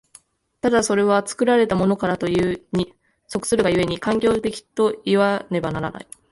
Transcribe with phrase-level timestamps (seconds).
[0.61, 2.95] ただそれは作られたものからというに
[3.27, 6.07] 即するが故に、環境的といわねばならない。